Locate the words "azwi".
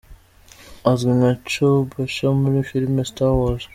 0.91-1.11